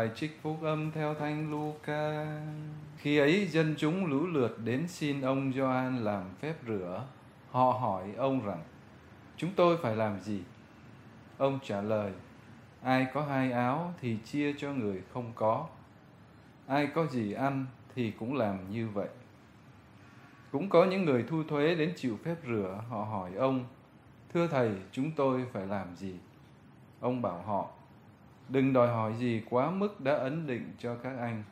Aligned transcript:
Bài 0.00 0.10
trích 0.14 0.42
phúc 0.42 0.58
âm 0.62 0.90
theo 0.90 1.14
Thánh 1.14 1.50
Luca. 1.50 2.26
Khi 2.96 3.18
ấy 3.18 3.46
dân 3.46 3.74
chúng 3.78 4.06
lũ 4.06 4.26
lượt 4.26 4.58
đến 4.64 4.88
xin 4.88 5.20
ông 5.20 5.52
Gioan 5.52 6.04
làm 6.04 6.24
phép 6.40 6.54
rửa. 6.66 7.06
Họ 7.50 7.70
hỏi 7.70 8.12
ông 8.16 8.46
rằng: 8.46 8.62
Chúng 9.36 9.50
tôi 9.56 9.76
phải 9.76 9.96
làm 9.96 10.20
gì? 10.20 10.42
Ông 11.38 11.58
trả 11.62 11.80
lời: 11.80 12.12
Ai 12.82 13.06
có 13.14 13.22
hai 13.22 13.52
áo 13.52 13.94
thì 14.00 14.16
chia 14.24 14.52
cho 14.58 14.72
người 14.72 15.02
không 15.12 15.32
có. 15.34 15.66
Ai 16.66 16.86
có 16.86 17.06
gì 17.06 17.32
ăn 17.32 17.66
thì 17.94 18.10
cũng 18.10 18.36
làm 18.36 18.70
như 18.70 18.88
vậy. 18.88 19.08
Cũng 20.52 20.68
có 20.68 20.84
những 20.84 21.04
người 21.04 21.24
thu 21.28 21.42
thuế 21.48 21.74
đến 21.74 21.92
chịu 21.96 22.18
phép 22.24 22.36
rửa, 22.46 22.82
họ 22.88 23.04
hỏi 23.04 23.30
ông: 23.34 23.64
Thưa 24.34 24.46
thầy, 24.46 24.70
chúng 24.92 25.10
tôi 25.12 25.46
phải 25.52 25.66
làm 25.66 25.96
gì? 25.96 26.14
Ông 27.00 27.22
bảo 27.22 27.42
họ: 27.42 27.68
Đừng 28.50 28.72
đòi 28.72 28.88
hỏi 28.88 29.14
gì 29.18 29.42
quá 29.50 29.70
mức 29.70 30.00
đã 30.00 30.14
ấn 30.14 30.46
định 30.46 30.72
cho 30.78 30.94
các 30.94 31.18
anh. 31.18 31.42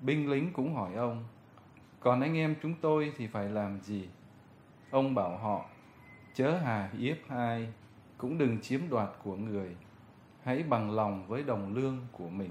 Binh 0.00 0.30
lính 0.30 0.52
cũng 0.52 0.74
hỏi 0.74 0.94
ông, 0.94 1.24
còn 2.00 2.20
anh 2.20 2.36
em 2.36 2.54
chúng 2.62 2.74
tôi 2.80 3.12
thì 3.16 3.26
phải 3.26 3.48
làm 3.48 3.80
gì? 3.80 4.08
Ông 4.90 5.14
bảo 5.14 5.38
họ, 5.38 5.64
chớ 6.34 6.58
hà 6.58 6.90
hiếp 6.98 7.16
ai, 7.28 7.72
cũng 8.18 8.38
đừng 8.38 8.60
chiếm 8.60 8.80
đoạt 8.90 9.08
của 9.22 9.36
người, 9.36 9.76
hãy 10.42 10.62
bằng 10.62 10.90
lòng 10.90 11.26
với 11.26 11.42
đồng 11.42 11.74
lương 11.74 11.98
của 12.12 12.28
mình. 12.28 12.50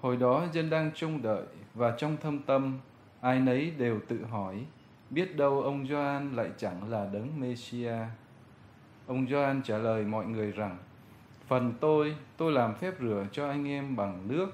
Hồi 0.00 0.16
đó 0.16 0.46
dân 0.52 0.70
đang 0.70 0.90
trông 0.94 1.22
đợi 1.22 1.46
và 1.74 1.94
trong 1.98 2.16
thâm 2.16 2.42
tâm, 2.42 2.78
ai 3.20 3.40
nấy 3.40 3.70
đều 3.70 4.00
tự 4.08 4.24
hỏi, 4.24 4.64
biết 5.10 5.36
đâu 5.36 5.62
ông 5.62 5.86
Gioan 5.88 6.36
lại 6.36 6.50
chẳng 6.56 6.90
là 6.90 7.08
đấng 7.12 7.40
Messiah. 7.40 8.08
Ông 9.06 9.26
Gioan 9.28 9.62
trả 9.62 9.78
lời 9.78 10.04
mọi 10.04 10.26
người 10.26 10.52
rằng, 10.52 10.78
Phần 11.46 11.74
tôi, 11.80 12.16
tôi 12.36 12.52
làm 12.52 12.74
phép 12.74 12.94
rửa 13.00 13.26
cho 13.32 13.48
anh 13.48 13.68
em 13.68 13.96
bằng 13.96 14.28
nước, 14.28 14.52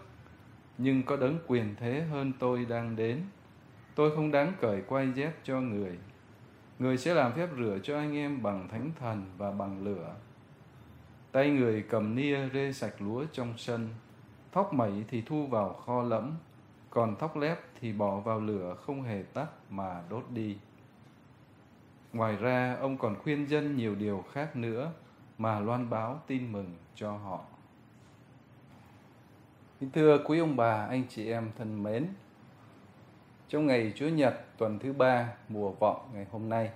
nhưng 0.79 1.03
có 1.03 1.17
đấng 1.17 1.39
quyền 1.47 1.75
thế 1.77 2.03
hơn 2.03 2.33
tôi 2.39 2.65
đang 2.65 2.97
đến. 2.97 3.23
Tôi 3.95 4.17
không 4.17 4.31
đáng 4.31 4.53
cởi 4.61 4.83
quay 4.89 5.13
dép 5.13 5.33
cho 5.45 5.61
người. 5.61 5.99
Người 6.79 6.97
sẽ 6.97 7.15
làm 7.15 7.33
phép 7.33 7.49
rửa 7.59 7.79
cho 7.83 7.99
anh 7.99 8.17
em 8.17 8.43
bằng 8.43 8.69
thánh 8.69 8.91
thần 9.01 9.25
và 9.39 9.51
bằng 9.51 9.85
lửa. 9.85 10.15
Tay 11.33 11.51
người 11.51 11.85
cầm 11.91 12.15
nia 12.15 12.49
rê 12.49 12.73
sạch 12.73 12.95
lúa 12.99 13.25
trong 13.33 13.55
sân, 13.57 13.89
thóc 14.53 14.75
mẩy 14.75 15.05
thì 15.09 15.23
thu 15.23 15.47
vào 15.47 15.73
kho 15.73 16.03
lẫm, 16.03 16.35
còn 16.91 17.17
thóc 17.17 17.37
lép 17.37 17.59
thì 17.81 17.93
bỏ 17.93 18.21
vào 18.21 18.41
lửa 18.41 18.77
không 18.87 19.03
hề 19.03 19.23
tắt 19.23 19.47
mà 19.71 20.03
đốt 20.11 20.25
đi. 20.31 20.57
Ngoài 22.13 22.37
ra, 22.37 22.77
ông 22.81 22.99
còn 22.99 23.17
khuyên 23.23 23.51
dân 23.51 23.77
nhiều 23.77 23.95
điều 23.95 24.25
khác 24.33 24.57
nữa, 24.57 24.93
mà 25.41 25.61
loan 25.61 25.91
báo 25.91 26.21
tin 26.27 26.53
mừng 26.53 26.77
cho 26.95 27.13
họ. 27.17 27.41
Kính 29.81 29.91
thưa 29.91 30.19
quý 30.25 30.39
ông 30.39 30.57
bà, 30.57 30.87
anh 30.87 31.03
chị 31.09 31.31
em 31.31 31.51
thân 31.59 31.83
mến, 31.83 32.07
trong 33.49 33.67
ngày 33.67 33.93
Chúa 33.97 34.09
Nhật 34.09 34.45
tuần 34.59 34.79
thứ 34.79 34.93
ba 34.93 35.33
mùa 35.49 35.71
vọng 35.71 36.11
ngày 36.15 36.27
hôm 36.31 36.49
nay, 36.49 36.71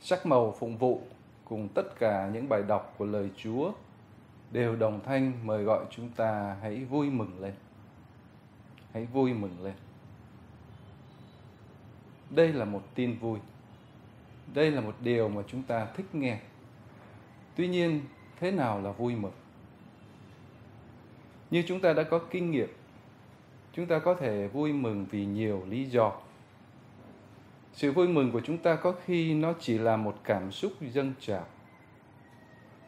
sắc 0.00 0.26
màu 0.26 0.54
phụng 0.58 0.76
vụ 0.76 1.00
cùng 1.44 1.68
tất 1.74 1.98
cả 1.98 2.30
những 2.32 2.48
bài 2.48 2.62
đọc 2.68 2.94
của 2.98 3.04
lời 3.04 3.30
Chúa 3.36 3.72
đều 4.50 4.76
đồng 4.76 5.00
thanh 5.04 5.46
mời 5.46 5.64
gọi 5.64 5.84
chúng 5.90 6.08
ta 6.08 6.56
hãy 6.62 6.84
vui 6.84 7.10
mừng 7.10 7.40
lên. 7.40 7.54
Hãy 8.92 9.06
vui 9.06 9.34
mừng 9.34 9.64
lên. 9.64 9.74
Đây 12.30 12.52
là 12.52 12.64
một 12.64 12.82
tin 12.94 13.18
vui. 13.18 13.38
Đây 14.54 14.70
là 14.70 14.80
một 14.80 14.94
điều 15.00 15.28
mà 15.28 15.42
chúng 15.46 15.62
ta 15.62 15.86
thích 15.94 16.14
nghe 16.14 16.38
Tuy 17.56 17.68
nhiên, 17.68 18.00
thế 18.40 18.50
nào 18.50 18.80
là 18.80 18.92
vui 18.92 19.16
mừng? 19.16 19.32
Như 21.50 21.62
chúng 21.66 21.80
ta 21.80 21.92
đã 21.92 22.02
có 22.02 22.18
kinh 22.18 22.50
nghiệm, 22.50 22.68
chúng 23.72 23.86
ta 23.86 23.98
có 23.98 24.14
thể 24.14 24.48
vui 24.48 24.72
mừng 24.72 25.06
vì 25.10 25.26
nhiều 25.26 25.62
lý 25.68 25.84
do. 25.84 26.12
Sự 27.72 27.92
vui 27.92 28.08
mừng 28.08 28.32
của 28.32 28.40
chúng 28.40 28.58
ta 28.58 28.76
có 28.76 28.94
khi 29.04 29.34
nó 29.34 29.52
chỉ 29.60 29.78
là 29.78 29.96
một 29.96 30.16
cảm 30.24 30.52
xúc 30.52 30.72
dâng 30.92 31.12
trào. 31.20 31.46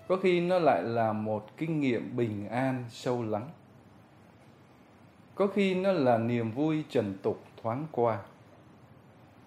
Có 0.08 0.16
khi 0.16 0.40
nó 0.40 0.58
lại 0.58 0.82
là 0.82 1.12
một 1.12 1.56
kinh 1.56 1.80
nghiệm 1.80 2.16
bình 2.16 2.48
an 2.48 2.84
sâu 2.90 3.22
lắng. 3.22 3.50
Có 5.34 5.46
khi 5.46 5.74
nó 5.74 5.92
là 5.92 6.18
niềm 6.18 6.50
vui 6.50 6.84
trần 6.88 7.14
tục 7.22 7.44
thoáng 7.62 7.86
qua. 7.92 8.18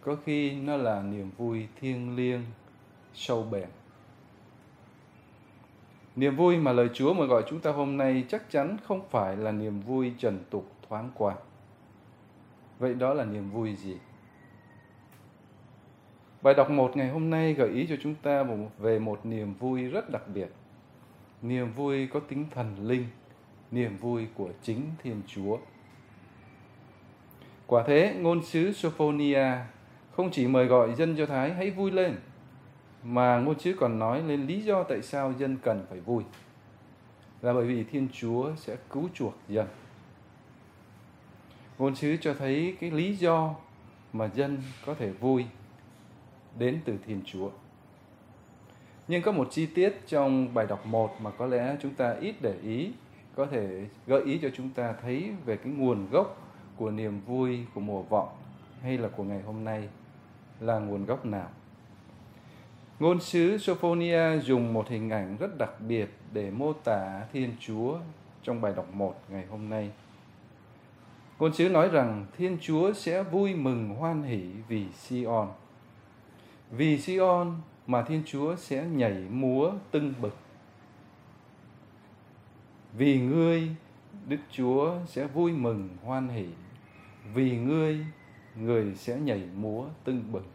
Có 0.02 0.16
khi 0.26 0.52
nó 0.52 0.78
là 0.78 1.02
niềm 1.02 1.32
vui 1.38 1.68
thiêng 1.82 2.16
liêng 2.16 2.42
sâu 3.14 3.44
bền. 3.44 3.68
Niềm 6.16 6.36
vui 6.36 6.58
mà 6.58 6.72
lời 6.72 6.90
Chúa 6.94 7.14
mời 7.14 7.28
gọi 7.28 7.44
chúng 7.48 7.60
ta 7.60 7.72
hôm 7.72 7.98
nay 7.98 8.26
chắc 8.30 8.50
chắn 8.50 8.78
không 8.84 9.02
phải 9.10 9.38
là 9.38 9.52
niềm 9.52 9.80
vui 9.80 10.14
trần 10.18 10.40
tục 10.50 10.72
thoáng 10.90 11.10
qua. 11.16 11.36
Vậy 12.80 12.94
đó 12.94 13.14
là 13.14 13.26
niềm 13.26 13.50
vui 13.50 13.76
gì? 13.76 13.98
Bài 16.42 16.54
đọc 16.54 16.70
một 16.70 16.98
ngày 16.98 17.10
hôm 17.10 17.30
nay 17.30 17.54
gợi 17.54 17.70
ý 17.70 17.88
cho 17.88 17.96
chúng 18.02 18.16
ta 18.16 18.46
về 18.80 19.00
một 19.00 19.26
niềm 19.26 19.54
vui 19.54 19.84
rất 19.84 20.10
đặc 20.10 20.28
biệt. 20.34 20.48
Niềm 21.42 21.74
vui 21.74 22.08
có 22.08 22.20
tính 22.20 22.46
thần 22.52 22.88
linh, 22.88 23.06
niềm 23.72 23.98
vui 23.98 24.28
của 24.36 24.50
chính 24.64 24.82
Thiên 25.04 25.22
Chúa. 25.28 25.58
Quả 27.68 27.84
thế, 27.88 28.16
ngôn 28.20 28.44
sứ 28.44 28.72
Sophonia 28.72 29.48
không 30.12 30.32
chỉ 30.32 30.48
mời 30.48 30.66
gọi 30.66 30.96
dân 30.96 31.16
Do 31.16 31.26
Thái 31.26 31.54
hãy 31.54 31.72
vui 31.72 31.92
lên, 31.92 32.16
mà 33.04 33.40
ngôn 33.40 33.60
sứ 33.60 33.76
còn 33.80 34.00
nói 34.00 34.24
lên 34.24 34.48
lý 34.48 34.62
do 34.62 34.84
tại 34.84 35.02
sao 35.02 35.34
dân 35.38 35.58
cần 35.64 35.86
phải 35.90 36.00
vui. 36.00 36.24
Là 37.42 37.54
bởi 37.54 37.66
vì 37.66 37.84
thiên 37.84 38.08
chúa 38.14 38.56
sẽ 38.56 38.78
cứu 38.90 39.10
chuộc 39.14 39.34
dân. 39.48 39.68
Ngôn 41.78 41.96
sứ 41.96 42.18
cho 42.22 42.34
thấy 42.34 42.78
cái 42.80 42.92
lý 42.92 43.16
do 43.16 43.56
mà 44.14 44.30
dân 44.36 44.62
có 44.86 44.94
thể 44.94 45.10
vui 45.10 45.46
đến 46.60 46.80
từ 46.86 46.98
thiên 47.06 47.22
chúa. 47.26 47.50
Nhưng 49.08 49.22
có 49.22 49.32
một 49.32 49.48
chi 49.52 49.66
tiết 49.66 50.02
trong 50.08 50.54
bài 50.54 50.66
đọc 50.70 50.86
1 50.86 51.22
mà 51.22 51.32
có 51.32 51.46
lẽ 51.46 51.78
chúng 51.82 51.94
ta 51.94 52.16
ít 52.20 52.36
để 52.42 52.56
ý, 52.64 52.92
có 53.36 53.46
thể 53.46 53.88
gợi 54.08 54.24
ý 54.24 54.40
cho 54.42 54.50
chúng 54.54 54.70
ta 54.70 54.94
thấy 55.02 55.32
về 55.46 55.58
cái 55.58 55.74
nguồn 55.74 56.10
gốc 56.12 56.38
của 56.78 56.92
niềm 56.92 57.22
vui, 57.26 57.60
của 57.74 57.82
mùa 57.82 58.02
vọng 58.02 58.30
hay 58.82 58.98
là 58.98 59.10
của 59.10 59.24
ngày 59.24 59.42
hôm 59.42 59.64
nay 59.64 59.90
là 60.60 60.80
nguồn 60.80 61.06
gốc 61.06 61.26
nào. 61.26 61.50
Ngôn 63.02 63.20
sứ 63.20 63.58
Sophonia 63.58 64.40
dùng 64.40 64.74
một 64.74 64.90
hình 64.90 65.10
ảnh 65.10 65.38
rất 65.40 65.58
đặc 65.58 65.82
biệt 65.88 66.10
để 66.34 66.52
mô 66.52 66.74
tả 66.74 67.26
Thiên 67.34 67.56
Chúa 67.60 67.98
trong 68.44 68.62
bài 68.62 68.74
đọc 68.76 68.94
1 68.94 69.16
ngày 69.30 69.46
hôm 69.50 69.70
nay. 69.70 69.92
Ngôn 71.40 71.54
sứ 71.54 71.70
nói 71.70 71.90
rằng 71.90 72.26
Thiên 72.38 72.58
Chúa 72.62 72.94
sẽ 72.94 73.24
vui 73.24 73.56
mừng 73.56 73.90
hoan 73.90 74.24
hỷ 74.24 74.42
vì 74.68 74.86
Sion. 74.92 75.48
Vì 76.72 76.98
Sion 76.98 77.56
mà 77.88 78.04
Thiên 78.04 78.24
Chúa 78.26 78.56
sẽ 78.56 78.86
nhảy 78.86 79.20
múa 79.30 79.72
tưng 79.92 80.14
bừng. 80.22 80.36
Vì 82.94 83.22
ngươi, 83.22 83.70
Đức 84.28 84.40
Chúa 84.52 84.96
sẽ 85.08 85.28
vui 85.28 85.52
mừng 85.52 85.90
hoan 86.04 86.30
hỷ. 86.30 86.46
Vì 87.34 87.58
ngươi, 87.58 88.06
người 88.56 88.96
sẽ 88.96 89.20
nhảy 89.20 89.42
múa 89.56 89.86
tưng 90.04 90.32
bừng. 90.32 90.46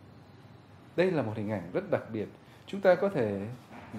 Đây 0.96 1.10
là 1.10 1.22
một 1.22 1.32
hình 1.36 1.50
ảnh 1.50 1.70
rất 1.72 1.90
đặc 1.90 2.02
biệt. 2.12 2.28
Chúng 2.66 2.80
ta 2.80 2.94
có 2.94 3.08
thể 3.08 3.46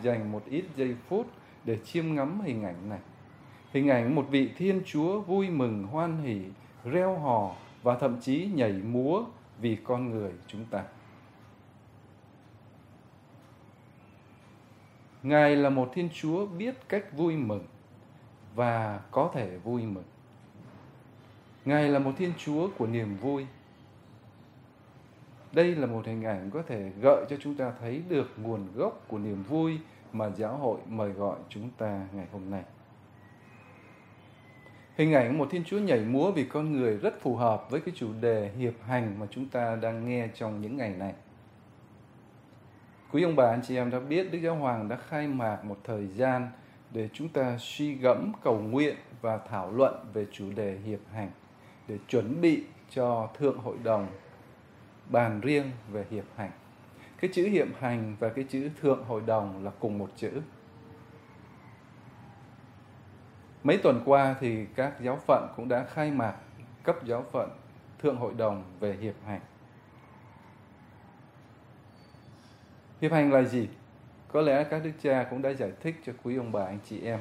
dành 0.01 0.31
một 0.31 0.43
ít 0.49 0.65
giây 0.75 0.95
phút 1.07 1.27
để 1.63 1.77
chiêm 1.85 2.15
ngắm 2.15 2.41
hình 2.41 2.63
ảnh 2.63 2.89
này. 2.89 2.99
Hình 3.73 3.89
ảnh 3.89 4.15
một 4.15 4.25
vị 4.29 4.51
Thiên 4.57 4.81
Chúa 4.85 5.21
vui 5.21 5.49
mừng 5.49 5.83
hoan 5.83 6.21
hỷ, 6.21 6.41
reo 6.83 7.19
hò 7.19 7.55
và 7.83 7.95
thậm 7.95 8.19
chí 8.21 8.49
nhảy 8.53 8.71
múa 8.71 9.23
vì 9.61 9.75
con 9.75 10.09
người 10.09 10.31
chúng 10.47 10.65
ta. 10.65 10.83
Ngài 15.23 15.55
là 15.55 15.69
một 15.69 15.89
Thiên 15.93 16.09
Chúa 16.13 16.45
biết 16.45 16.75
cách 16.89 17.17
vui 17.17 17.35
mừng 17.35 17.65
và 18.55 19.01
có 19.11 19.31
thể 19.33 19.57
vui 19.57 19.81
mừng. 19.81 20.03
Ngài 21.65 21.89
là 21.89 21.99
một 21.99 22.11
Thiên 22.17 22.33
Chúa 22.37 22.69
của 22.77 22.87
niềm 22.87 23.17
vui 23.17 23.45
đây 25.57 25.75
là 25.75 25.87
một 25.87 26.05
hình 26.05 26.23
ảnh 26.23 26.49
có 26.53 26.63
thể 26.67 26.91
gợi 27.01 27.25
cho 27.29 27.35
chúng 27.39 27.55
ta 27.55 27.71
thấy 27.81 28.01
được 28.09 28.31
nguồn 28.37 28.67
gốc 28.75 29.05
của 29.07 29.17
niềm 29.17 29.43
vui 29.43 29.79
mà 30.13 30.29
giáo 30.37 30.57
hội 30.57 30.79
mời 30.87 31.09
gọi 31.09 31.37
chúng 31.49 31.69
ta 31.77 32.07
ngày 32.13 32.25
hôm 32.31 32.49
nay. 32.49 32.63
Hình 34.95 35.13
ảnh 35.13 35.37
một 35.37 35.47
Thiên 35.51 35.63
Chúa 35.63 35.79
nhảy 35.79 35.99
múa 35.99 36.31
vì 36.31 36.45
con 36.45 36.71
người 36.71 36.97
rất 36.97 37.21
phù 37.21 37.35
hợp 37.35 37.69
với 37.69 37.81
cái 37.81 37.93
chủ 37.97 38.07
đề 38.21 38.51
hiệp 38.57 38.73
hành 38.83 39.19
mà 39.19 39.25
chúng 39.31 39.49
ta 39.49 39.75
đang 39.75 40.09
nghe 40.09 40.27
trong 40.35 40.61
những 40.61 40.77
ngày 40.77 40.93
này. 40.97 41.13
Quý 43.11 43.23
ông 43.23 43.35
bà, 43.35 43.49
anh 43.49 43.61
chị 43.67 43.75
em 43.75 43.91
đã 43.91 43.99
biết 43.99 44.31
Đức 44.31 44.39
Giáo 44.39 44.55
Hoàng 44.55 44.89
đã 44.89 44.95
khai 44.95 45.27
mạc 45.27 45.65
một 45.65 45.77
thời 45.83 46.07
gian 46.07 46.49
để 46.93 47.09
chúng 47.13 47.29
ta 47.29 47.57
suy 47.59 47.93
gẫm, 47.93 48.31
cầu 48.43 48.59
nguyện 48.59 48.95
và 49.21 49.37
thảo 49.37 49.71
luận 49.71 50.05
về 50.13 50.25
chủ 50.31 50.45
đề 50.55 50.77
hiệp 50.85 50.99
hành 51.11 51.31
để 51.87 51.97
chuẩn 52.09 52.41
bị 52.41 52.63
cho 52.89 53.29
Thượng 53.37 53.57
Hội 53.57 53.75
đồng 53.83 54.07
bàn 55.09 55.41
riêng 55.41 55.71
về 55.91 56.05
hiệp 56.09 56.25
hành. 56.35 56.51
Cái 57.21 57.29
chữ 57.33 57.47
hiệp 57.47 57.67
hành 57.79 58.15
và 58.19 58.29
cái 58.29 58.45
chữ 58.49 58.69
Thượng 58.81 59.03
Hội 59.03 59.21
đồng 59.25 59.63
là 59.63 59.71
cùng 59.79 59.97
một 59.97 60.09
chữ. 60.15 60.41
Mấy 63.63 63.77
tuần 63.77 64.01
qua 64.05 64.35
thì 64.39 64.65
các 64.65 64.93
giáo 65.01 65.19
phận 65.27 65.47
cũng 65.55 65.67
đã 65.69 65.85
khai 65.85 66.11
mạc 66.11 66.35
cấp 66.83 66.95
giáo 67.05 67.25
phận 67.31 67.49
Thượng 67.99 68.17
Hội 68.17 68.33
đồng 68.37 68.63
về 68.79 68.97
hiệp 69.01 69.15
hành. 69.25 69.41
Hiệp 73.01 73.11
hành 73.11 73.31
là 73.31 73.43
gì? 73.43 73.67
Có 74.27 74.41
lẽ 74.41 74.63
các 74.63 74.83
đức 74.83 74.91
cha 75.01 75.27
cũng 75.29 75.41
đã 75.41 75.49
giải 75.49 75.71
thích 75.81 75.95
cho 76.05 76.13
quý 76.23 76.37
ông 76.37 76.51
bà, 76.51 76.65
anh 76.65 76.79
chị 76.89 77.01
em. 77.01 77.19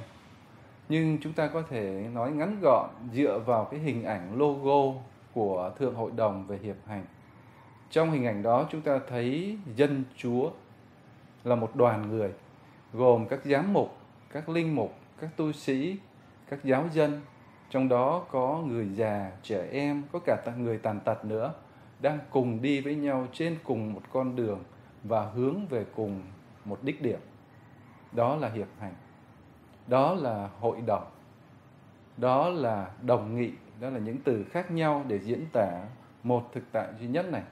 Nhưng 0.89 1.19
chúng 1.21 1.32
ta 1.32 1.49
có 1.49 1.62
thể 1.62 2.09
nói 2.12 2.31
ngắn 2.31 2.61
gọn 2.62 2.91
dựa 3.12 3.39
vào 3.47 3.65
cái 3.65 3.81
hình 3.81 4.05
ảnh 4.05 4.39
logo 4.39 5.00
của 5.32 5.71
Thượng 5.79 5.94
Hội 5.94 6.11
đồng 6.17 6.47
về 6.47 6.59
hiệp 6.62 6.77
hành. 6.87 7.05
Trong 7.91 8.11
hình 8.11 8.27
ảnh 8.27 8.43
đó 8.43 8.69
chúng 8.71 8.81
ta 8.81 9.00
thấy 9.09 9.59
dân 9.77 10.05
chúa 10.17 10.50
là 11.44 11.55
một 11.55 11.77
đoàn 11.77 12.09
người 12.09 12.33
gồm 12.93 13.27
các 13.29 13.41
giám 13.44 13.73
mục, 13.73 13.97
các 14.31 14.49
linh 14.49 14.75
mục, 14.75 14.94
các 15.21 15.31
tu 15.37 15.53
sĩ, 15.53 15.97
các 16.49 16.65
giáo 16.65 16.85
dân, 16.93 17.21
trong 17.71 17.88
đó 17.88 18.25
có 18.31 18.62
người 18.67 18.88
già, 18.94 19.31
trẻ 19.43 19.69
em, 19.73 20.03
có 20.12 20.19
cả 20.19 20.37
người 20.59 20.79
tàn 20.79 21.00
tật 21.00 21.25
nữa, 21.25 21.55
đang 22.00 22.19
cùng 22.31 22.62
đi 22.62 22.81
với 22.81 22.94
nhau 22.94 23.27
trên 23.33 23.56
cùng 23.65 23.93
một 23.93 24.03
con 24.12 24.37
đường 24.37 24.62
và 25.05 25.31
hướng 25.31 25.67
về 25.67 25.87
cùng 25.97 26.23
một 26.65 26.79
đích 26.82 27.03
điểm. 27.03 27.21
Đó 28.12 28.37
là 28.37 28.49
hiệp 28.49 28.69
hành. 28.81 28.94
Đó 29.87 30.15
là 30.15 30.49
hội 30.61 30.77
đồng. 30.87 31.05
Đó 32.17 32.49
là 32.49 32.91
đồng 33.03 33.37
nghị, 33.37 33.50
đó 33.81 33.91
là 33.91 33.99
những 33.99 34.17
từ 34.25 34.44
khác 34.50 34.71
nhau 34.71 35.05
để 35.09 35.19
diễn 35.19 35.47
tả 35.53 35.82
một 36.23 36.53
thực 36.53 36.65
tại 36.73 36.89
duy 37.00 37.06
nhất 37.06 37.27
này. 37.32 37.43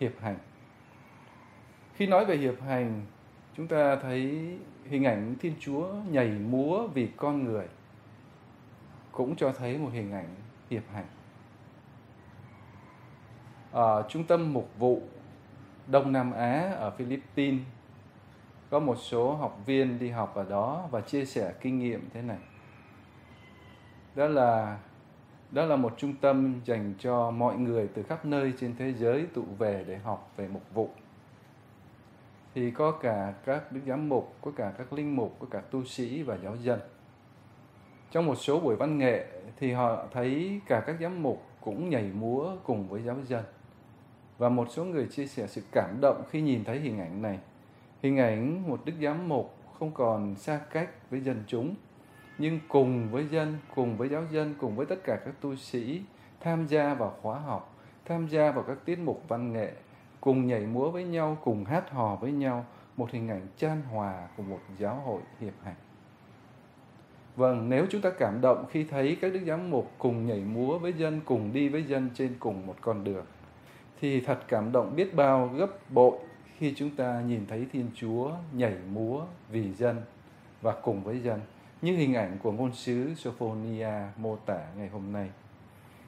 Hiệp 0.00 0.12
hành. 0.20 0.38
Khi 1.94 2.06
nói 2.06 2.24
về 2.24 2.36
hiệp 2.36 2.62
hành, 2.62 3.02
chúng 3.56 3.68
ta 3.68 3.96
thấy 3.96 4.50
hình 4.84 5.04
ảnh 5.04 5.34
Thiên 5.40 5.54
Chúa 5.60 5.88
nhảy 6.10 6.28
múa 6.28 6.86
vì 6.86 7.08
con 7.16 7.44
người 7.44 7.66
cũng 9.12 9.36
cho 9.36 9.52
thấy 9.52 9.78
một 9.78 9.90
hình 9.92 10.12
ảnh 10.12 10.34
hiệp 10.70 10.82
hành. 10.92 11.06
Ở 13.72 14.06
trung 14.08 14.24
tâm 14.24 14.52
mục 14.52 14.70
vụ 14.78 15.02
Đông 15.86 16.12
Nam 16.12 16.32
Á 16.32 16.72
ở 16.76 16.90
Philippines 16.90 17.62
có 18.70 18.78
một 18.78 18.96
số 18.96 19.34
học 19.34 19.60
viên 19.66 19.98
đi 19.98 20.10
học 20.10 20.34
ở 20.34 20.44
đó 20.44 20.88
và 20.90 21.00
chia 21.00 21.24
sẻ 21.24 21.52
kinh 21.60 21.78
nghiệm 21.78 22.08
thế 22.14 22.22
này. 22.22 22.38
Đó 24.14 24.26
là 24.26 24.78
đó 25.50 25.64
là 25.64 25.76
một 25.76 25.94
trung 25.96 26.14
tâm 26.20 26.60
dành 26.64 26.94
cho 26.98 27.30
mọi 27.30 27.56
người 27.56 27.88
từ 27.94 28.02
khắp 28.02 28.24
nơi 28.24 28.52
trên 28.60 28.74
thế 28.78 28.92
giới 28.92 29.26
tụ 29.34 29.42
về 29.58 29.84
để 29.88 29.96
học 29.96 30.32
về 30.36 30.48
mục 30.48 30.62
vụ 30.74 30.90
thì 32.56 32.70
có 32.70 32.90
cả 32.92 33.34
các 33.44 33.72
đức 33.72 33.80
giám 33.86 34.08
mục, 34.08 34.34
có 34.40 34.50
cả 34.56 34.72
các 34.78 34.92
linh 34.92 35.16
mục, 35.16 35.36
có 35.40 35.46
cả 35.50 35.60
tu 35.60 35.84
sĩ 35.84 36.22
và 36.22 36.38
giáo 36.44 36.56
dân. 36.56 36.80
Trong 38.10 38.26
một 38.26 38.34
số 38.34 38.60
buổi 38.60 38.76
văn 38.76 38.98
nghệ 38.98 39.26
thì 39.56 39.72
họ 39.72 40.06
thấy 40.12 40.60
cả 40.66 40.80
các 40.86 40.96
giám 41.00 41.22
mục 41.22 41.42
cũng 41.60 41.90
nhảy 41.90 42.10
múa 42.14 42.56
cùng 42.64 42.88
với 42.88 43.02
giáo 43.02 43.16
dân. 43.28 43.44
Và 44.38 44.48
một 44.48 44.68
số 44.70 44.84
người 44.84 45.06
chia 45.06 45.26
sẻ 45.26 45.46
sự 45.46 45.62
cảm 45.72 46.00
động 46.00 46.22
khi 46.30 46.40
nhìn 46.40 46.64
thấy 46.64 46.80
hình 46.80 47.00
ảnh 47.00 47.22
này. 47.22 47.38
Hình 48.02 48.16
ảnh 48.18 48.68
một 48.68 48.80
đức 48.84 48.92
giám 49.02 49.28
mục 49.28 49.54
không 49.78 49.90
còn 49.94 50.36
xa 50.36 50.60
cách 50.70 51.10
với 51.10 51.20
dân 51.20 51.44
chúng, 51.46 51.74
nhưng 52.38 52.60
cùng 52.68 53.08
với 53.10 53.26
dân, 53.28 53.58
cùng 53.74 53.96
với 53.96 54.08
giáo 54.08 54.24
dân, 54.32 54.54
cùng 54.58 54.76
với 54.76 54.86
tất 54.86 55.04
cả 55.04 55.16
các 55.24 55.34
tu 55.40 55.56
sĩ 55.56 56.02
tham 56.40 56.66
gia 56.66 56.94
vào 56.94 57.16
khóa 57.22 57.38
học, 57.38 57.74
tham 58.04 58.28
gia 58.28 58.52
vào 58.52 58.64
các 58.64 58.78
tiết 58.84 58.98
mục 58.98 59.22
văn 59.28 59.52
nghệ 59.52 59.72
cùng 60.20 60.46
nhảy 60.46 60.66
múa 60.66 60.90
với 60.90 61.04
nhau, 61.04 61.38
cùng 61.44 61.64
hát 61.64 61.90
hò 61.90 62.16
với 62.16 62.32
nhau, 62.32 62.64
một 62.96 63.10
hình 63.12 63.28
ảnh 63.28 63.46
chan 63.56 63.82
hòa 63.82 64.28
của 64.36 64.42
một 64.42 64.60
giáo 64.78 64.94
hội 64.94 65.20
hiệp 65.40 65.54
hành. 65.64 65.74
Vâng, 67.36 67.68
nếu 67.68 67.86
chúng 67.90 68.00
ta 68.00 68.10
cảm 68.10 68.40
động 68.40 68.64
khi 68.70 68.84
thấy 68.84 69.16
các 69.20 69.32
đức 69.32 69.40
giám 69.46 69.70
mục 69.70 69.90
cùng 69.98 70.26
nhảy 70.26 70.40
múa 70.40 70.78
với 70.78 70.92
dân, 70.92 71.20
cùng 71.24 71.52
đi 71.52 71.68
với 71.68 71.82
dân 71.82 72.10
trên 72.14 72.34
cùng 72.38 72.66
một 72.66 72.76
con 72.80 73.04
đường, 73.04 73.26
thì 74.00 74.20
thật 74.20 74.38
cảm 74.48 74.72
động 74.72 74.96
biết 74.96 75.14
bao 75.14 75.50
gấp 75.56 75.90
bội 75.90 76.18
khi 76.58 76.74
chúng 76.76 76.90
ta 76.90 77.22
nhìn 77.26 77.46
thấy 77.46 77.66
Thiên 77.72 77.86
Chúa 77.94 78.30
nhảy 78.52 78.74
múa 78.92 79.22
vì 79.50 79.72
dân 79.72 79.96
và 80.62 80.72
cùng 80.82 81.02
với 81.02 81.20
dân, 81.20 81.40
như 81.82 81.96
hình 81.96 82.14
ảnh 82.14 82.38
của 82.42 82.52
ngôn 82.52 82.72
sứ 82.72 83.14
Sophonia 83.14 83.92
mô 84.16 84.36
tả 84.36 84.66
ngày 84.76 84.88
hôm 84.88 85.12
nay. 85.12 85.30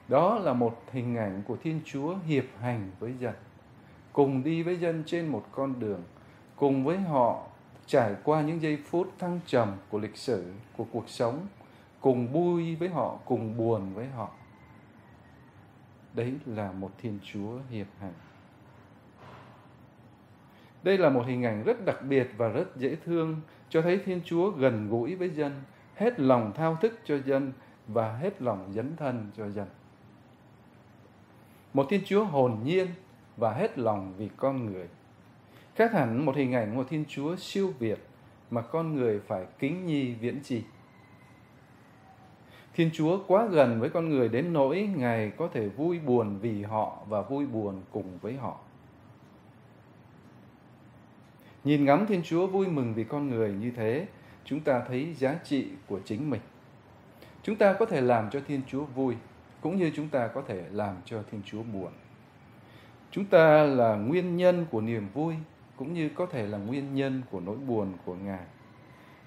Đó 0.07 0.39
là 0.39 0.53
một 0.53 0.83
hình 0.91 1.17
ảnh 1.17 1.41
của 1.47 1.57
Thiên 1.63 1.81
Chúa 1.85 2.15
hiệp 2.27 2.45
hành 2.59 2.91
với 2.99 3.13
dân 3.19 3.33
cùng 4.13 4.43
đi 4.43 4.63
với 4.63 4.77
dân 4.77 5.03
trên 5.05 5.27
một 5.27 5.45
con 5.51 5.79
đường, 5.79 6.03
cùng 6.55 6.83
với 6.83 6.97
họ 6.97 7.43
trải 7.85 8.15
qua 8.23 8.41
những 8.41 8.61
giây 8.61 8.77
phút 8.85 9.13
thăng 9.19 9.39
trầm 9.45 9.77
của 9.89 9.99
lịch 9.99 10.17
sử, 10.17 10.53
của 10.77 10.85
cuộc 10.91 11.09
sống, 11.09 11.47
cùng 11.99 12.27
vui 12.27 12.75
với 12.75 12.89
họ, 12.89 13.19
cùng 13.25 13.57
buồn 13.57 13.93
với 13.93 14.07
họ. 14.07 14.29
Đấy 16.13 16.33
là 16.45 16.71
một 16.71 16.91
Thiên 16.97 17.19
Chúa 17.23 17.59
hiệp 17.69 17.87
hành. 17.99 18.13
Đây 20.83 20.97
là 20.97 21.09
một 21.09 21.23
hình 21.25 21.45
ảnh 21.45 21.63
rất 21.63 21.85
đặc 21.85 21.97
biệt 22.09 22.29
và 22.37 22.47
rất 22.47 22.77
dễ 22.77 22.95
thương, 23.05 23.41
cho 23.69 23.81
thấy 23.81 23.97
Thiên 24.05 24.21
Chúa 24.25 24.49
gần 24.49 24.89
gũi 24.89 25.15
với 25.15 25.29
dân, 25.29 25.61
hết 25.95 26.19
lòng 26.19 26.51
thao 26.55 26.77
thức 26.81 26.99
cho 27.05 27.17
dân 27.25 27.51
và 27.87 28.17
hết 28.17 28.41
lòng 28.41 28.71
dấn 28.73 28.95
thân 28.95 29.31
cho 29.37 29.49
dân. 29.49 29.67
Một 31.73 31.85
Thiên 31.89 32.01
Chúa 32.05 32.23
hồn 32.25 32.57
nhiên, 32.63 32.87
và 33.39 33.53
hết 33.53 33.79
lòng 33.79 34.13
vì 34.17 34.29
con 34.37 34.65
người. 34.65 34.87
Khác 35.75 35.93
hẳn 35.93 36.25
một 36.25 36.35
hình 36.35 36.53
ảnh 36.53 36.75
một 36.75 36.85
Thiên 36.89 37.05
Chúa 37.07 37.35
siêu 37.35 37.73
việt 37.79 37.99
mà 38.49 38.61
con 38.61 38.95
người 38.95 39.19
phải 39.19 39.45
kính 39.59 39.85
nhi 39.85 40.13
viễn 40.13 40.43
trì. 40.43 40.63
Thiên 42.73 42.89
Chúa 42.93 43.19
quá 43.27 43.45
gần 43.45 43.79
với 43.79 43.89
con 43.89 44.09
người 44.09 44.29
đến 44.29 44.53
nỗi 44.53 44.89
Ngài 44.95 45.31
có 45.37 45.49
thể 45.53 45.67
vui 45.67 45.99
buồn 45.99 46.39
vì 46.41 46.63
họ 46.63 46.97
và 47.07 47.21
vui 47.21 47.45
buồn 47.45 47.81
cùng 47.91 48.17
với 48.21 48.33
họ. 48.37 48.59
Nhìn 51.63 51.85
ngắm 51.85 52.05
Thiên 52.07 52.23
Chúa 52.23 52.47
vui 52.47 52.67
mừng 52.67 52.93
vì 52.93 53.03
con 53.03 53.29
người 53.29 53.53
như 53.53 53.71
thế, 53.75 54.07
chúng 54.45 54.59
ta 54.59 54.81
thấy 54.87 55.13
giá 55.13 55.39
trị 55.43 55.67
của 55.87 55.99
chính 56.05 56.29
mình. 56.29 56.41
Chúng 57.43 57.55
ta 57.55 57.73
có 57.73 57.85
thể 57.85 58.01
làm 58.01 58.29
cho 58.29 58.41
Thiên 58.47 58.61
Chúa 58.67 58.85
vui, 58.85 59.15
cũng 59.61 59.77
như 59.77 59.91
chúng 59.95 60.07
ta 60.07 60.27
có 60.27 60.41
thể 60.47 60.63
làm 60.71 60.95
cho 61.05 61.23
Thiên 61.31 61.41
Chúa 61.45 61.63
buồn. 61.63 61.91
Chúng 63.11 63.25
ta 63.25 63.63
là 63.63 63.95
nguyên 63.95 64.37
nhân 64.37 64.65
của 64.71 64.81
niềm 64.81 65.07
vui 65.13 65.35
cũng 65.75 65.93
như 65.93 66.09
có 66.09 66.25
thể 66.25 66.47
là 66.47 66.57
nguyên 66.57 66.95
nhân 66.95 67.21
của 67.31 67.39
nỗi 67.39 67.57
buồn 67.57 67.93
của 68.05 68.15
Ngài. 68.15 68.45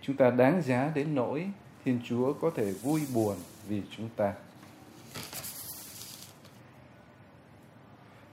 Chúng 0.01 0.17
ta 0.17 0.31
đáng 0.31 0.63
giá 0.63 0.93
đến 0.95 1.15
nỗi 1.15 1.51
Thiên 1.85 2.01
Chúa 2.05 2.33
có 2.33 2.51
thể 2.55 2.73
vui 2.83 3.01
buồn 3.15 3.37
vì 3.69 3.83
chúng 3.97 4.09
ta. 4.17 4.35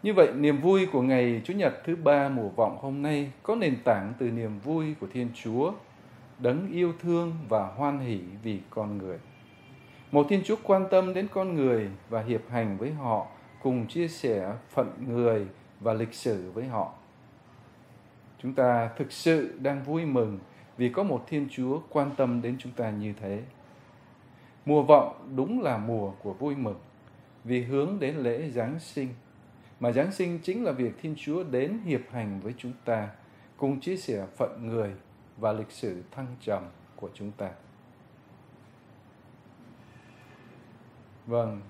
Như 0.03 0.13
vậy, 0.13 0.31
niềm 0.35 0.61
vui 0.61 0.85
của 0.85 1.01
ngày 1.01 1.41
Chủ 1.43 1.53
nhật 1.53 1.73
thứ 1.85 1.95
ba 1.95 2.29
mùa 2.29 2.49
vọng 2.49 2.77
hôm 2.81 3.01
nay 3.01 3.31
có 3.43 3.55
nền 3.55 3.77
tảng 3.83 4.13
từ 4.19 4.31
niềm 4.31 4.59
vui 4.59 4.95
của 4.99 5.07
Thiên 5.13 5.29
Chúa, 5.43 5.73
đấng 6.39 6.71
yêu 6.71 6.93
thương 6.99 7.33
và 7.49 7.67
hoan 7.67 7.99
hỷ 7.99 8.19
vì 8.43 8.59
con 8.69 8.97
người. 8.97 9.17
Một 10.11 10.25
Thiên 10.29 10.43
Chúa 10.43 10.55
quan 10.63 10.85
tâm 10.91 11.13
đến 11.13 11.27
con 11.33 11.55
người 11.55 11.89
và 12.09 12.21
hiệp 12.21 12.41
hành 12.49 12.77
với 12.77 12.91
họ 12.91 13.27
cùng 13.63 13.87
chia 13.87 14.07
sẻ 14.07 14.53
phận 14.69 14.91
người 15.07 15.47
và 15.79 15.93
lịch 15.93 16.13
sử 16.13 16.51
với 16.51 16.65
họ. 16.65 16.91
Chúng 18.43 18.53
ta 18.53 18.89
thực 18.97 19.11
sự 19.11 19.59
đang 19.61 19.83
vui 19.83 20.05
mừng 20.05 20.39
vì 20.77 20.89
có 20.89 21.03
một 21.03 21.25
Thiên 21.27 21.47
Chúa 21.51 21.81
quan 21.89 22.11
tâm 22.17 22.41
đến 22.41 22.55
chúng 22.59 22.71
ta 22.71 22.89
như 22.89 23.13
thế. 23.21 23.41
Mùa 24.65 24.83
vọng 24.83 25.29
đúng 25.35 25.61
là 25.61 25.77
mùa 25.77 26.11
của 26.23 26.33
vui 26.33 26.55
mừng 26.55 26.79
vì 27.43 27.63
hướng 27.63 27.99
đến 27.99 28.15
lễ 28.15 28.49
Giáng 28.49 28.79
sinh. 28.79 29.07
Mà 29.79 29.91
Giáng 29.91 30.11
sinh 30.11 30.39
chính 30.39 30.63
là 30.63 30.71
việc 30.71 30.91
Thiên 31.01 31.15
Chúa 31.17 31.43
đến 31.43 31.79
hiệp 31.85 32.01
hành 32.11 32.39
với 32.39 32.53
chúng 32.57 32.73
ta, 32.85 33.09
cùng 33.57 33.79
chia 33.79 33.97
sẻ 33.97 34.25
phận 34.37 34.67
người 34.67 34.91
và 35.37 35.53
lịch 35.53 35.71
sử 35.71 36.03
thăng 36.11 36.35
trầm 36.41 36.63
của 36.95 37.09
chúng 37.13 37.31
ta. 37.31 37.49
Vâng, 41.27 41.61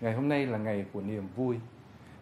ngày 0.00 0.14
hôm 0.14 0.28
nay 0.28 0.46
là 0.46 0.58
ngày 0.58 0.84
của 0.92 1.00
niềm 1.00 1.28
vui. 1.36 1.56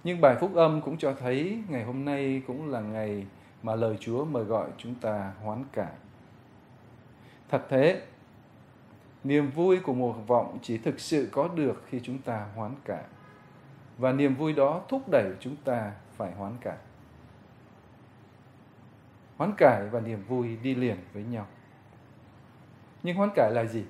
Nhưng 0.05 0.21
bài 0.21 0.37
phúc 0.41 0.55
âm 0.55 0.81
cũng 0.81 0.99
cho 0.99 1.15
thấy 1.21 1.63
ngày 1.69 1.85
hôm 1.85 2.05
nay 2.05 2.43
cũng 2.47 2.69
là 2.69 2.81
ngày 2.81 3.27
mà 3.63 3.75
lời 3.75 3.97
Chúa 4.01 4.25
mời 4.25 4.45
gọi 4.45 4.69
chúng 4.79 4.95
ta 4.95 5.33
hoán 5.43 5.65
cải. 5.73 5.93
Thật 7.49 7.67
thế, 7.69 8.03
niềm 9.25 9.51
vui 9.51 9.81
của 9.81 9.95
một 9.95 10.15
vọng 10.27 10.59
chỉ 10.63 10.79
thực 10.79 11.01
sự 11.01 11.29
có 11.33 11.49
được 11.49 11.83
khi 11.89 12.01
chúng 12.03 12.19
ta 12.19 12.47
hoán 12.55 12.75
cải. 12.85 13.05
Và 13.99 14.13
niềm 14.13 14.35
vui 14.35 14.53
đó 14.53 14.83
thúc 14.89 15.09
đẩy 15.09 15.33
chúng 15.41 15.57
ta 15.57 15.93
phải 16.17 16.33
hoán 16.33 16.53
cải. 16.61 16.77
Hoán 19.37 19.53
cải 19.57 19.89
và 19.89 20.01
niềm 20.01 20.25
vui 20.29 20.57
đi 20.63 20.75
liền 20.75 20.97
với 21.13 21.23
nhau. 21.23 21.47
Nhưng 23.03 23.17
hoán 23.17 23.31
cải 23.35 23.53
là 23.53 23.65
gì? 23.65 23.85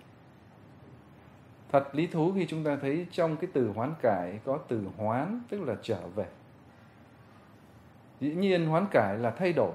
Thật 1.72 1.88
lý 1.92 2.06
thú 2.06 2.32
khi 2.34 2.46
chúng 2.46 2.64
ta 2.64 2.76
thấy 2.76 3.06
trong 3.10 3.36
cái 3.36 3.50
từ 3.52 3.72
hoán 3.74 3.94
cải 4.02 4.40
có 4.44 4.58
từ 4.68 4.86
hoán 4.96 5.40
tức 5.48 5.62
là 5.62 5.74
trở 5.82 6.00
về. 6.14 6.26
Dĩ 8.20 8.34
nhiên 8.34 8.66
hoán 8.66 8.86
cải 8.90 9.18
là 9.18 9.30
thay 9.30 9.52
đổi. 9.52 9.72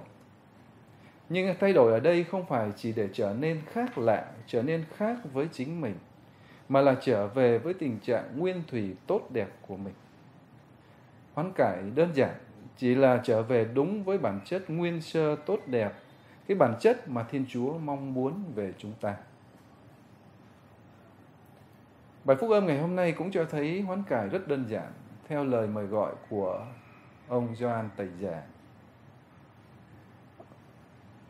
Nhưng 1.29 1.55
thay 1.59 1.73
đổi 1.73 1.91
ở 1.91 1.99
đây 1.99 2.23
không 2.23 2.45
phải 2.45 2.71
chỉ 2.75 2.93
để 2.93 3.09
trở 3.13 3.35
nên 3.39 3.61
khác 3.65 3.97
lạ, 3.97 4.25
trở 4.47 4.63
nên 4.63 4.85
khác 4.95 5.17
với 5.33 5.47
chính 5.51 5.81
mình, 5.81 5.95
mà 6.69 6.81
là 6.81 6.95
trở 7.01 7.27
về 7.27 7.57
với 7.57 7.73
tình 7.73 7.99
trạng 7.99 8.39
nguyên 8.39 8.63
thủy 8.67 8.95
tốt 9.07 9.21
đẹp 9.31 9.49
của 9.67 9.77
mình. 9.77 9.93
Hoán 11.33 11.51
cải 11.55 11.81
đơn 11.95 12.09
giản 12.13 12.35
chỉ 12.77 12.95
là 12.95 13.21
trở 13.23 13.43
về 13.43 13.65
đúng 13.73 14.03
với 14.03 14.17
bản 14.17 14.39
chất 14.45 14.69
nguyên 14.69 15.01
sơ 15.01 15.35
tốt 15.35 15.59
đẹp, 15.67 15.93
cái 16.47 16.57
bản 16.57 16.75
chất 16.79 17.09
mà 17.09 17.23
Thiên 17.23 17.45
Chúa 17.49 17.77
mong 17.77 18.13
muốn 18.13 18.43
về 18.55 18.73
chúng 18.77 18.93
ta. 19.01 19.15
Bài 22.23 22.37
phúc 22.39 22.51
âm 22.51 22.67
ngày 22.67 22.79
hôm 22.79 22.95
nay 22.95 23.11
cũng 23.11 23.31
cho 23.31 23.45
thấy 23.45 23.81
hoán 23.81 24.03
cải 24.03 24.29
rất 24.29 24.47
đơn 24.47 24.65
giản, 24.67 24.91
theo 25.27 25.43
lời 25.43 25.67
mời 25.67 25.85
gọi 25.85 26.13
của 26.29 26.65
ông 27.27 27.55
Gioan 27.55 27.89
Tẩy 27.95 28.09
Giả. 28.19 28.41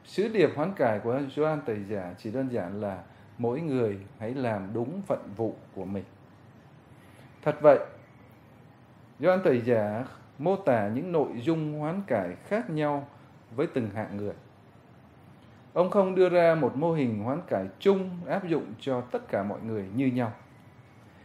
Sứ 0.06 0.28
điệp 0.28 0.50
hoán 0.56 0.74
cải 0.74 1.00
của 1.00 1.22
Gioan 1.36 1.62
Tẩy 1.66 1.84
Giả 1.84 2.14
chỉ 2.18 2.32
đơn 2.32 2.50
giản 2.52 2.82
là 2.82 3.04
mỗi 3.38 3.62
người 3.62 4.00
hãy 4.20 4.34
làm 4.34 4.74
đúng 4.74 5.02
phận 5.02 5.34
vụ 5.36 5.56
của 5.76 5.86
mình. 5.86 6.04
Thật 7.42 7.56
vậy, 7.62 7.80
doan 9.20 9.40
Tẩy 9.44 9.62
Giả 9.62 10.06
mô 10.38 10.56
tả 10.56 10.88
những 10.88 11.12
nội 11.12 11.30
dung 11.42 11.80
hoán 11.80 12.02
cải 12.08 12.36
khác 12.48 12.70
nhau 12.70 13.08
với 13.56 13.68
từng 13.68 13.90
hạng 13.90 14.18
người. 14.18 14.34
Ông 15.74 15.90
không 15.90 16.16
đưa 16.16 16.30
ra 16.30 16.56
một 16.56 16.76
mô 16.76 16.94
hình 16.94 17.24
hoán 17.24 17.42
cải 17.48 17.68
chung 17.80 18.10
áp 18.28 18.48
dụng 18.48 18.66
cho 18.80 19.02
tất 19.02 19.28
cả 19.28 19.44
mọi 19.44 19.60
người 19.62 19.86
như 19.96 20.08
nhau. 20.08 20.34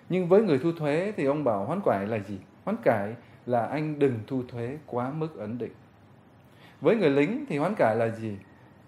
Nhưng 0.08 0.28
với 0.28 0.42
người 0.42 0.58
thu 0.58 0.72
thuế 0.72 1.12
thì 1.16 1.24
ông 1.24 1.44
bảo 1.44 1.64
hoán 1.64 1.80
cải 1.84 2.06
là 2.06 2.18
gì? 2.18 2.38
Hoán 2.64 2.76
cải 2.82 3.14
là 3.46 3.66
anh 3.66 3.98
đừng 3.98 4.18
thu 4.26 4.42
thuế 4.48 4.78
quá 4.86 5.10
mức 5.10 5.38
ấn 5.38 5.58
định. 5.58 5.72
Với 6.80 6.96
người 6.96 7.10
lính 7.10 7.44
thì 7.48 7.58
hoán 7.58 7.74
cải 7.74 7.96
là 7.96 8.08
gì? 8.08 8.38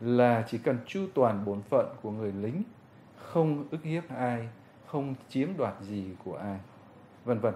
Là 0.01 0.45
chỉ 0.49 0.59
cần 0.59 0.79
chu 0.87 1.07
toàn 1.15 1.45
bổn 1.45 1.63
phận 1.63 1.87
của 2.03 2.11
người 2.11 2.33
lính, 2.33 2.63
không 3.17 3.65
ức 3.71 3.83
hiếp 3.83 4.05
ai, 4.09 4.49
không 4.87 5.15
chiếm 5.29 5.49
đoạt 5.57 5.75
gì 5.81 6.05
của 6.25 6.37
ai, 6.37 6.59
vân 7.25 7.39
vân. 7.39 7.55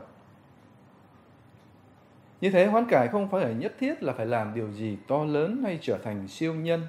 Như 2.44 2.50
thế 2.50 2.66
hoán 2.66 2.84
cải 2.88 3.08
không 3.08 3.28
phải 3.28 3.54
nhất 3.54 3.74
thiết 3.78 4.02
là 4.02 4.12
phải 4.12 4.26
làm 4.26 4.54
điều 4.54 4.72
gì 4.72 4.98
to 5.08 5.24
lớn 5.24 5.62
hay 5.62 5.78
trở 5.82 5.98
thành 5.98 6.28
siêu 6.28 6.54
nhân. 6.54 6.82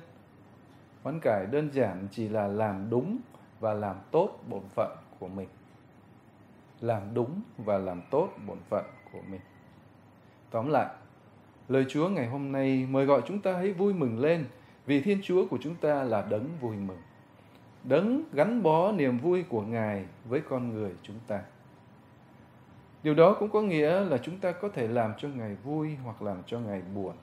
Hoán 1.04 1.20
cải 1.20 1.46
đơn 1.46 1.70
giản 1.74 2.08
chỉ 2.12 2.30
là 2.30 2.48
làm 2.48 2.90
đúng 2.90 3.18
và 3.60 3.74
làm 3.74 3.96
tốt 4.12 4.40
bổn 4.50 4.62
phận 4.76 4.98
của 5.20 5.28
mình. 5.28 5.48
Làm 6.82 7.02
đúng 7.14 7.42
và 7.58 7.78
làm 7.78 8.02
tốt 8.12 8.30
bổn 8.48 8.58
phận 8.70 8.86
của 9.14 9.22
mình. 9.30 9.42
Tóm 10.52 10.70
lại, 10.70 10.96
lời 11.68 11.86
Chúa 11.90 12.10
ngày 12.10 12.28
hôm 12.28 12.52
nay 12.52 12.88
mời 12.90 13.06
gọi 13.06 13.22
chúng 13.26 13.42
ta 13.42 13.54
hãy 13.54 13.74
vui 13.74 13.94
mừng 13.94 14.20
lên 14.20 14.46
vì 14.86 15.02
Thiên 15.02 15.20
Chúa 15.24 15.48
của 15.48 15.58
chúng 15.62 15.76
ta 15.76 16.04
là 16.04 16.28
đấng 16.30 16.48
vui 16.62 16.76
mừng. 16.76 17.02
Đấng 17.84 18.24
gắn 18.34 18.64
bó 18.64 18.92
niềm 18.92 19.18
vui 19.18 19.44
của 19.44 19.62
Ngài 19.62 20.06
với 20.30 20.42
con 20.50 20.70
người 20.74 20.92
chúng 21.04 21.20
ta. 21.28 21.42
Điều 23.06 23.14
đó 23.14 23.36
cũng 23.40 23.50
có 23.50 23.62
nghĩa 23.62 24.00
là 24.00 24.18
chúng 24.18 24.38
ta 24.38 24.52
có 24.52 24.70
thể 24.70 24.88
làm 24.88 25.14
cho 25.18 25.28
Ngài 25.28 25.56
vui 25.56 25.96
hoặc 26.04 26.22
làm 26.22 26.38
cho 26.46 26.60
Ngài 26.60 26.82
buồn. 26.96 27.14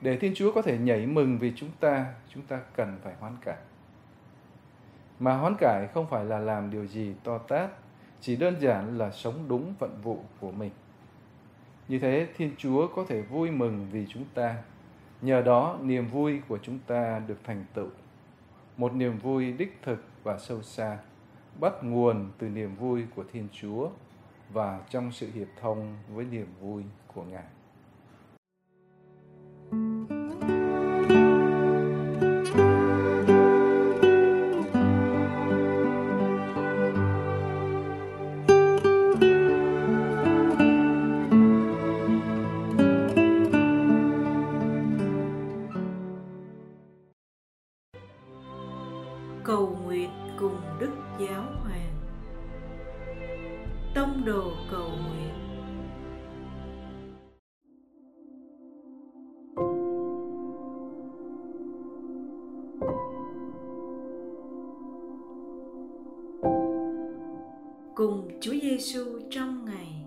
Để 0.00 0.16
Thiên 0.16 0.34
Chúa 0.34 0.52
có 0.52 0.62
thể 0.62 0.78
nhảy 0.78 1.06
mừng 1.06 1.38
vì 1.38 1.52
chúng 1.56 1.70
ta, 1.80 2.14
chúng 2.28 2.42
ta 2.42 2.60
cần 2.76 2.98
phải 3.02 3.14
hoán 3.20 3.36
cải. 3.44 3.56
Mà 5.18 5.36
hoán 5.36 5.54
cải 5.58 5.86
không 5.94 6.06
phải 6.10 6.24
là 6.24 6.38
làm 6.38 6.70
điều 6.70 6.86
gì 6.86 7.14
to 7.24 7.38
tát, 7.38 7.70
chỉ 8.20 8.36
đơn 8.36 8.60
giản 8.60 8.98
là 8.98 9.10
sống 9.10 9.34
đúng 9.48 9.74
phận 9.78 9.98
vụ 10.02 10.18
của 10.40 10.52
mình. 10.52 10.70
Như 11.88 11.98
thế 11.98 12.28
Thiên 12.36 12.52
Chúa 12.58 12.88
có 12.96 13.04
thể 13.08 13.22
vui 13.22 13.50
mừng 13.50 13.86
vì 13.90 14.06
chúng 14.08 14.24
ta. 14.34 14.56
Nhờ 15.22 15.42
đó 15.42 15.78
niềm 15.82 16.08
vui 16.08 16.40
của 16.48 16.58
chúng 16.62 16.78
ta 16.86 17.22
được 17.26 17.38
thành 17.44 17.64
tựu. 17.74 17.88
Một 18.76 18.94
niềm 18.94 19.18
vui 19.18 19.52
đích 19.52 19.78
thực 19.82 20.04
và 20.22 20.38
sâu 20.38 20.62
xa, 20.62 20.98
bắt 21.60 21.72
nguồn 21.82 22.30
từ 22.38 22.48
niềm 22.48 22.74
vui 22.74 23.04
của 23.14 23.24
Thiên 23.32 23.48
Chúa 23.52 23.90
và 24.54 24.80
trong 24.90 25.12
sự 25.12 25.30
hiệp 25.34 25.48
thông 25.60 25.96
với 26.08 26.24
niềm 26.24 26.46
vui 26.60 26.82
của 27.14 27.22
Ngài. 27.22 27.44
Cùng 68.04 68.28
Chúa 68.40 68.52
Giêsu 68.62 69.04
trong 69.30 69.64
ngày. 69.64 70.04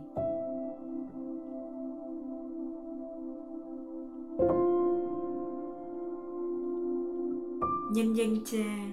Nhân 7.92 8.13
danh 8.13 8.36
Cha 8.46 8.92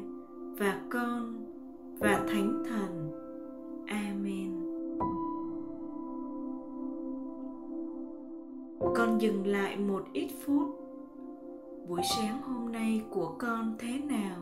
và 0.58 0.80
Con 0.90 1.44
và 1.99 2.25
Thánh 2.28 2.62
Thần. 2.68 3.11
Amen. 3.87 4.50
Con 8.94 9.20
dừng 9.20 9.46
lại 9.46 9.76
một 9.76 10.04
ít 10.12 10.28
phút. 10.44 10.68
Buổi 11.88 12.00
sáng 12.16 12.42
hôm 12.42 12.73
nay 12.73 13.02
của 13.11 13.34
con 13.38 13.76
thế 13.78 13.99
nào? 14.08 14.37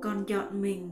Con 0.00 0.24
chọn 0.26 0.62
mình 0.62 0.90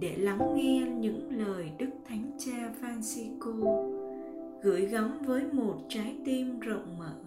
để 0.00 0.16
lắng 0.16 0.54
nghe 0.54 0.86
những 0.98 1.28
lời 1.30 1.70
Đức 1.78 1.90
Thánh 2.04 2.30
Cha 2.38 2.72
Francisco 2.80 3.92
gửi 4.62 4.86
gắm 4.86 5.18
với 5.26 5.42
một 5.52 5.76
trái 5.88 6.16
tim 6.24 6.60
rộng 6.60 6.98
mở. 6.98 7.25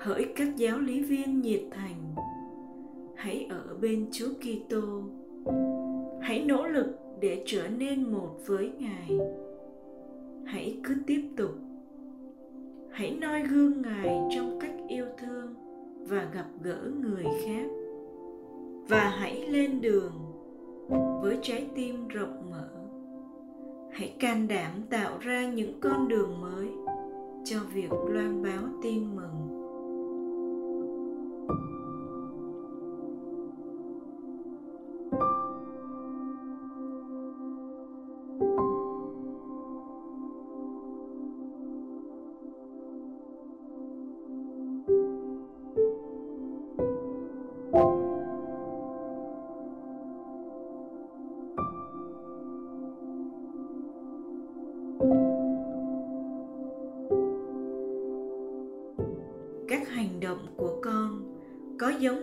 Hỡi 0.00 0.26
các 0.36 0.56
giáo 0.56 0.78
lý 0.78 1.02
viên 1.02 1.40
nhiệt 1.40 1.62
thành, 1.70 2.14
hãy 3.16 3.46
ở 3.50 3.76
bên 3.80 4.06
Chúa 4.12 4.28
Kitô. 4.40 5.02
Hãy 6.20 6.44
nỗ 6.44 6.66
lực 6.66 6.86
để 7.20 7.42
trở 7.46 7.68
nên 7.78 8.12
một 8.12 8.36
với 8.46 8.70
Ngài. 8.78 9.18
Hãy 10.44 10.76
cứ 10.84 10.94
tiếp 11.06 11.22
tục. 11.36 11.50
Hãy 12.90 13.16
noi 13.20 13.42
gương 13.42 13.82
Ngài 13.82 14.20
trong 14.36 14.58
cách 14.60 14.74
yêu 14.88 15.06
thương 15.18 15.54
và 16.08 16.28
gặp 16.34 16.46
gỡ 16.62 16.90
người 17.00 17.24
khác 17.46 17.66
và 18.88 19.14
hãy 19.18 19.48
lên 19.48 19.80
đường 19.80 20.12
với 21.22 21.38
trái 21.42 21.66
tim 21.74 22.08
rộng 22.08 22.50
mở 22.50 22.68
hãy 23.92 24.12
can 24.18 24.48
đảm 24.48 24.70
tạo 24.90 25.18
ra 25.20 25.50
những 25.50 25.80
con 25.80 26.08
đường 26.08 26.40
mới 26.40 26.68
cho 27.44 27.56
việc 27.74 27.92
loan 28.08 28.42
báo 28.42 28.62
tin 28.82 29.16
mừng 29.16 29.49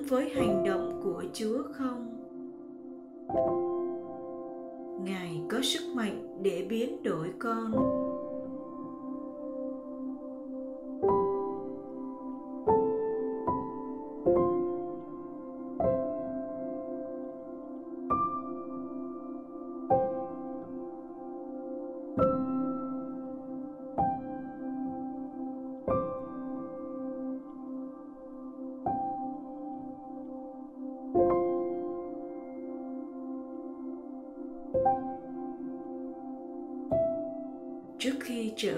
với 0.10 0.30
hành 0.30 0.64
động 0.64 1.02
của 1.04 1.24
chúa 1.34 1.64
không? 1.72 2.14
Ngài 5.06 5.42
có 5.50 5.60
sức 5.64 5.96
mạnh 5.96 6.42
để 6.42 6.66
biến 6.70 7.04
đổi 7.04 7.28
con. 7.40 7.97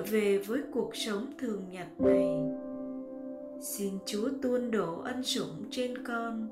Về 0.09 0.37
với 0.37 0.61
cuộc 0.71 0.95
sống 0.95 1.25
thường 1.37 1.61
nhật 1.71 1.87
này. 2.01 2.27
Xin 3.61 3.93
chúa 4.05 4.29
tuôn 4.41 4.71
đổ 4.71 5.01
ân 5.01 5.23
sủng 5.23 5.65
trên 5.71 6.03
con, 6.03 6.47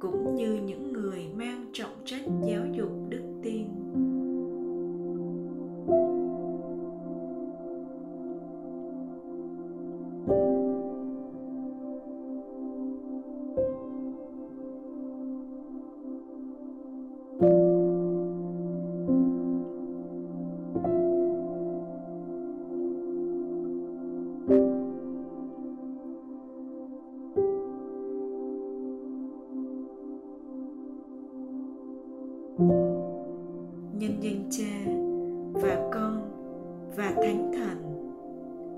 cũng 0.00 0.34
như 0.34 0.58
những 0.66 0.92
người 0.92 1.26
mang 1.36 1.70
trọng 1.72 1.94
trách 2.04 2.22
gia 2.48 2.55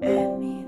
amen 0.02 0.67